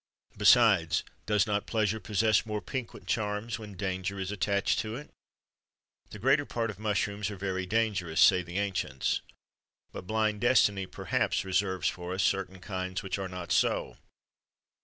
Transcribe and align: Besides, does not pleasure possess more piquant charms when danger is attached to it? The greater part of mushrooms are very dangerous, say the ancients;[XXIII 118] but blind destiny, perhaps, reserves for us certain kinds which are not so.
Besides, 0.35 1.03
does 1.27 1.45
not 1.45 1.67
pleasure 1.67 1.99
possess 1.99 2.43
more 2.43 2.59
piquant 2.59 3.05
charms 3.05 3.59
when 3.59 3.75
danger 3.77 4.17
is 4.19 4.31
attached 4.31 4.79
to 4.79 4.95
it? 4.95 5.11
The 6.09 6.17
greater 6.17 6.43
part 6.43 6.71
of 6.71 6.79
mushrooms 6.79 7.29
are 7.29 7.35
very 7.35 7.67
dangerous, 7.67 8.19
say 8.19 8.41
the 8.41 8.57
ancients;[XXIII 8.57 9.25
118] 9.91 9.91
but 9.91 10.07
blind 10.11 10.41
destiny, 10.41 10.87
perhaps, 10.87 11.45
reserves 11.45 11.87
for 11.87 12.15
us 12.15 12.23
certain 12.23 12.59
kinds 12.59 13.03
which 13.03 13.19
are 13.19 13.29
not 13.29 13.51
so. 13.51 13.97